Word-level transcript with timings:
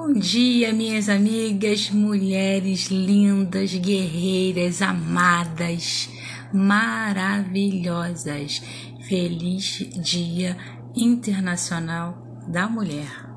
Bom 0.00 0.12
dia, 0.12 0.72
minhas 0.72 1.08
amigas, 1.08 1.90
mulheres 1.90 2.86
lindas, 2.86 3.74
guerreiras, 3.74 4.80
amadas, 4.80 6.08
maravilhosas. 6.54 8.62
Feliz 9.08 9.78
Dia 10.00 10.56
Internacional 10.94 12.16
da 12.46 12.68
Mulher. 12.68 13.27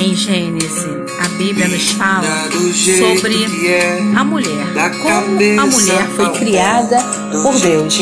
Em 0.00 0.14
Gênesis, 0.14 0.86
a 1.18 1.28
Bíblia 1.36 1.66
nos 1.66 1.90
fala 1.92 2.22
sobre 2.22 3.46
a 4.16 4.24
mulher, 4.24 4.66
como 5.02 5.60
a 5.60 5.66
mulher 5.66 6.06
foi 6.14 6.28
criada 6.30 6.98
por 7.42 7.58
Deus. 7.58 7.98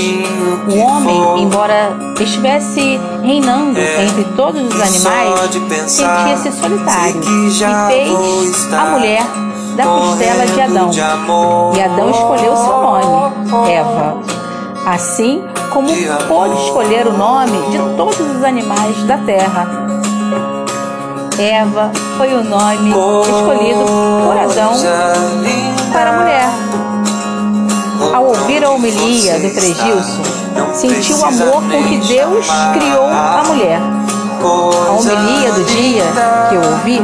O 0.68 0.78
homem, 0.78 1.42
embora 1.42 1.96
estivesse 2.20 3.00
reinando 3.22 3.80
entre 3.80 4.24
todos 4.36 4.62
os 4.62 4.80
animais, 4.80 5.50
sentia-se 5.86 6.52
solitário 6.52 7.20
e 7.22 7.50
fez 7.88 8.72
a 8.74 8.84
mulher 8.90 9.26
da 9.74 9.84
costela 9.84 10.46
de 10.46 10.60
Adão. 10.60 10.90
E 11.74 11.80
Adão 11.80 12.10
escolheu 12.10 12.56
seu 12.56 12.82
nome, 12.82 13.70
Eva. 13.70 14.18
Assim 14.84 15.42
como 15.72 15.88
pôde 16.28 16.54
escolher 16.62 17.06
o 17.06 17.16
nome 17.16 17.58
de 17.70 17.78
todos 17.96 18.20
os 18.20 18.44
animais 18.44 19.02
da 19.04 19.18
terra 19.18 19.85
Eva 21.38 21.90
foi 22.16 22.32
o 22.32 22.42
nome 22.42 22.90
escolhido 22.90 23.84
por 23.84 24.38
Adão 24.38 24.72
para 25.92 26.10
a 26.10 26.12
mulher. 26.14 26.48
Ao 28.14 28.24
ouvir 28.24 28.64
a 28.64 28.70
homilia 28.70 29.38
do 29.38 29.50
Pregilson, 29.50 30.22
sentiu 30.74 31.18
o 31.18 31.24
amor 31.26 31.62
com 31.62 31.84
que 31.88 31.98
Deus 32.08 32.46
criou 32.72 33.06
a 33.06 33.44
mulher. 33.48 33.80
A 34.42 34.92
homilia 34.92 35.52
do 35.52 35.64
dia 35.64 36.04
que 36.48 36.54
eu 36.54 36.62
ouvi 36.62 37.00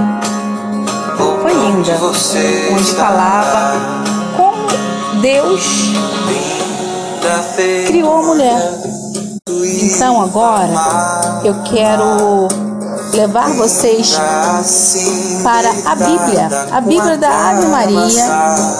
foi 1.42 1.52
linda, 1.52 1.98
onde 2.72 2.92
falava 2.94 3.74
como 4.36 4.66
Deus 5.20 5.92
criou 7.86 8.18
a 8.18 8.22
mulher. 8.22 8.80
Então 9.82 10.22
agora 10.22 10.72
eu 11.44 11.54
quero 11.64 12.71
levar 13.12 13.50
vocês 13.54 14.18
para 15.42 15.70
a 15.90 15.94
Bíblia, 15.94 16.48
a 16.72 16.80
Bíblia 16.80 17.18
da 17.18 17.50
Ave 17.50 17.66
Maria, 17.66 18.26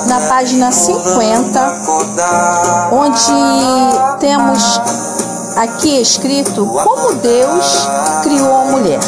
na 0.07 0.21
página 0.29 0.73
50, 0.73 1.83
onde 2.93 4.19
temos 4.21 4.81
aqui 5.57 6.01
escrito 6.01 6.67
como 6.67 7.15
Deus 7.17 7.89
criou 8.23 8.57
a 8.57 8.65
mulher. 8.67 9.01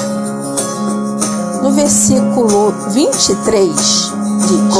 No 1.62 1.72
versículo 1.72 2.74
23 2.90 4.14
diz: 4.46 4.74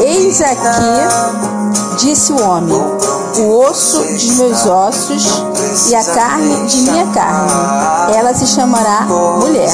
Eis 0.00 0.40
aqui, 0.40 2.04
disse 2.04 2.32
o 2.32 2.42
homem, 2.42 2.82
o 3.38 3.60
osso 3.60 4.02
de 4.16 4.32
meus 4.34 4.66
ossos 4.66 5.44
e 5.88 5.94
a 5.94 6.04
carne 6.04 6.66
de 6.66 6.82
minha 6.82 7.06
carne. 7.08 7.50
Ela 8.16 8.34
se 8.34 8.46
chamará 8.46 9.02
mulher, 9.02 9.70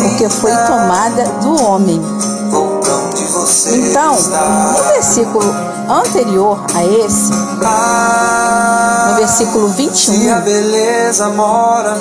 porque 0.00 0.28
foi 0.28 0.50
tomada 0.50 1.24
do 1.40 1.62
homem. 1.64 2.02
Então, 3.74 4.14
no 4.14 4.82
versículo 4.92 5.54
anterior 5.88 6.64
a 6.74 6.84
esse, 6.84 7.30
no 9.08 9.16
versículo 9.16 9.68
21, 9.68 10.12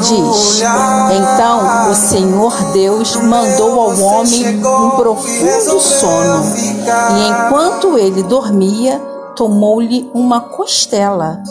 diz: 0.02 0.62
Então 1.12 1.90
o 1.90 1.96
Senhor 1.96 2.54
Deus 2.74 3.16
mandou 3.16 3.80
ao 3.80 4.00
homem 4.00 4.60
um 4.60 4.90
profundo 4.92 5.80
sono, 5.80 6.44
e 6.56 7.30
enquanto 7.30 7.98
ele 7.98 8.24
dormia, 8.24 9.02
tomou-lhe 9.42 10.08
uma 10.14 10.40
costela 10.40 11.42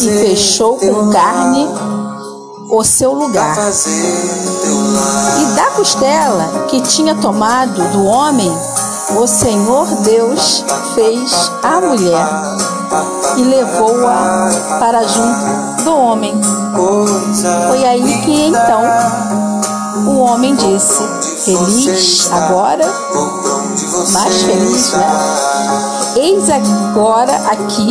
e 0.00 0.18
fechou 0.20 0.78
com 0.78 1.10
carne 1.10 1.68
o 2.70 2.84
seu 2.84 3.12
lugar. 3.12 3.56
E 5.40 5.44
da 5.56 5.64
costela 5.72 6.66
que 6.68 6.80
tinha 6.82 7.16
tomado 7.16 7.82
do 7.90 8.04
homem, 8.04 8.56
o 9.20 9.26
Senhor 9.26 9.84
Deus 10.02 10.64
fez 10.94 11.50
a 11.60 11.80
mulher 11.80 12.24
e 13.36 13.42
levou-a 13.42 14.78
para 14.78 15.02
junto 15.02 15.82
do 15.82 15.92
homem. 15.92 16.40
Foi 17.66 17.84
aí 17.84 18.22
que 18.22 18.46
então 18.46 18.80
o 20.06 20.20
homem 20.20 20.54
disse: 20.54 21.02
Feliz 21.44 22.30
agora, 22.30 22.86
mais 24.12 24.42
feliz, 24.42 24.92
né? 24.92 25.93
Eis 26.16 26.48
agora 26.48 27.34
aqui, 27.50 27.90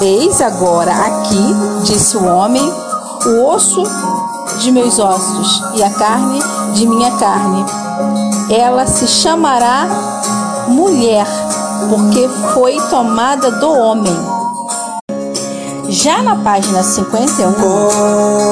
eis 0.00 0.40
agora 0.40 0.92
aqui, 0.92 1.54
disse 1.84 2.16
o 2.16 2.24
homem, 2.24 2.62
o 3.26 3.46
osso 3.48 3.82
de 4.60 4.72
meus 4.72 4.98
ossos 4.98 5.62
e 5.74 5.82
a 5.82 5.90
carne 5.90 6.38
de 6.72 6.86
minha 6.86 7.10
carne. 7.18 7.64
Ela 8.50 8.86
se 8.86 9.06
chamará 9.06 9.86
mulher, 10.68 11.26
porque 11.90 12.28
foi 12.54 12.80
tomada 12.88 13.50
do 13.50 13.70
homem. 13.70 14.16
Já 15.90 16.22
na 16.22 16.36
página 16.36 16.82
51, 16.82 17.52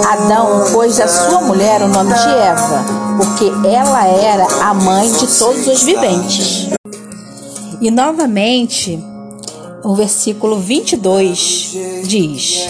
Adão 0.07 0.71
pôs 0.73 1.01
a 1.01 1.09
sua 1.09 1.41
mulher 1.41 1.81
o 1.83 1.89
nome 1.89 2.13
de 2.13 2.29
Eva, 2.29 2.85
porque 3.17 3.51
ela 3.67 4.07
era 4.07 4.47
a 4.65 4.75
mãe 4.75 5.11
de 5.11 5.27
todos 5.39 5.67
os 5.67 5.83
viventes. 5.83 6.78
E 7.81 7.91
novamente, 7.91 8.99
o 9.85 9.95
versículo 9.95 10.59
22 10.59 11.77
diz: 12.05 12.69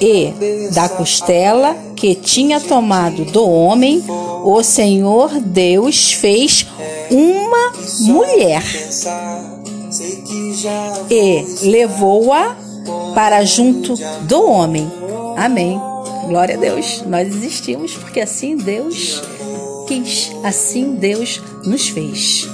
E 0.00 0.32
da 0.72 0.88
costela 0.88 1.76
que 1.94 2.14
tinha 2.14 2.60
tomado 2.60 3.24
do 3.26 3.48
homem, 3.48 4.02
o 4.44 4.62
Senhor 4.62 5.30
Deus 5.40 6.12
fez 6.12 6.66
uma 7.10 7.72
mulher 8.00 8.62
e 11.10 11.44
levou-a 11.68 12.56
para 13.14 13.44
junto 13.44 13.94
do 14.22 14.50
homem. 14.50 14.90
Amém. 15.36 15.78
Glória 16.26 16.56
a 16.56 16.58
Deus. 16.58 17.02
Nós 17.06 17.28
existimos 17.28 17.94
porque 17.94 18.20
assim 18.20 18.56
Deus 18.56 19.22
quis, 19.86 20.32
assim 20.42 20.94
Deus 20.94 21.42
nos 21.64 21.88
fez. 21.88 22.48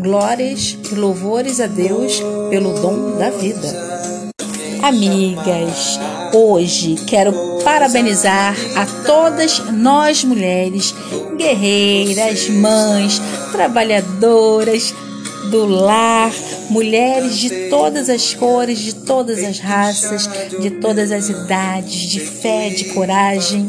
Glórias 0.00 0.78
e 0.92 0.94
louvores 0.94 1.60
a 1.60 1.66
Deus 1.66 2.22
pelo 2.50 2.72
dom 2.74 3.16
da 3.18 3.30
vida. 3.30 3.68
Amigas, 4.80 5.98
hoje 6.32 6.94
quero 7.06 7.32
parabenizar 7.64 8.54
a 8.76 8.86
todas 9.04 9.58
nós 9.72 10.22
mulheres, 10.22 10.94
guerreiras, 11.36 12.48
mães, 12.48 13.20
trabalhadoras 13.50 14.94
do 15.50 15.66
lar, 15.66 16.32
mulheres 16.70 17.36
de 17.36 17.68
todas 17.68 18.08
as 18.08 18.34
cores, 18.34 18.78
de 18.78 18.94
todas 18.94 19.42
as 19.42 19.58
raças, 19.58 20.28
de 20.60 20.70
todas 20.70 21.10
as 21.10 21.28
idades, 21.28 22.02
de 22.02 22.20
fé, 22.20 22.70
de 22.70 22.84
coragem 22.94 23.68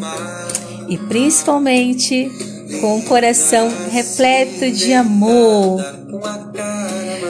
e 0.87 0.95
principalmente 0.95 2.31
com 2.79 2.99
o 2.99 3.01
coração 3.03 3.69
repleto 3.89 4.71
de 4.71 4.93
amor. 4.93 5.83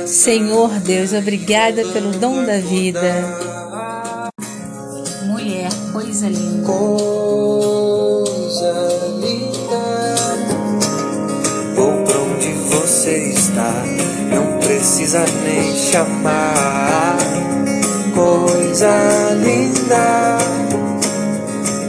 Senhor 0.05 0.69
Deus, 0.79 1.13
obrigada 1.13 1.85
pelo 1.85 2.11
dom 2.11 2.44
da 2.44 2.57
vida. 2.57 3.01
Mulher, 5.25 5.69
coisa 5.94 6.27
linda. 6.27 6.67
Coisa 6.67 8.23
linda. 9.19 9.79
Vou 11.75 12.03
pra 12.03 12.19
onde 12.19 12.51
você 12.53 13.31
está, 13.33 13.74
não 14.30 14.59
precisa 14.59 15.24
nem 15.44 15.75
chamar. 15.75 17.18
Coisa 18.13 18.89
linda. 19.41 20.38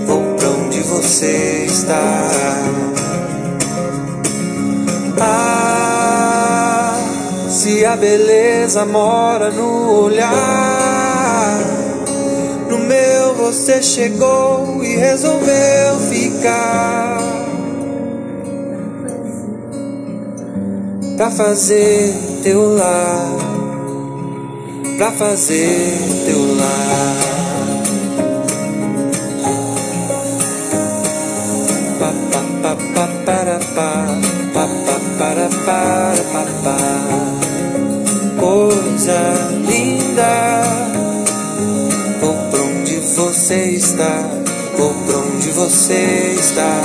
Vou 0.06 0.37
pra 0.37 0.49
onde 0.50 0.81
você 0.82 1.64
está. 1.67 2.80
Se 7.61 7.85
a 7.85 7.95
beleza 7.95 8.87
mora 8.87 9.51
no 9.51 10.05
olhar, 10.05 11.61
no 12.71 12.79
meu 12.79 13.35
você 13.35 13.83
chegou 13.83 14.83
e 14.83 14.97
resolveu 14.97 16.01
ficar. 16.09 17.19
Pra 21.19 21.31
fazer 21.31 22.15
teu 22.43 22.77
lar, 22.77 23.37
pra 24.97 25.12
fazer 25.12 25.99
teu 26.25 26.57
lar. 26.57 27.30
Coisa 39.11 39.51
linda 39.67 40.62
vou 42.21 42.51
pra 42.51 42.62
onde 42.62 42.97
você 43.17 43.77
está 43.77 44.23
vou 44.77 44.95
pra 45.07 45.19
onde 45.19 45.51
você 45.51 46.37
está 46.39 46.81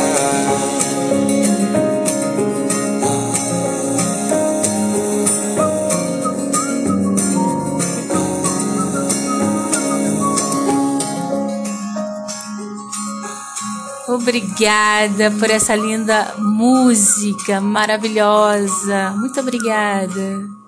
Obrigada 14.07 15.29
por 15.39 15.49
essa 15.49 15.75
linda 15.75 16.35
música 16.37 17.59
maravilhosa. 17.59 19.11
Muito 19.11 19.39
obrigada. 19.39 20.64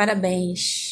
Parabéns. 0.00 0.89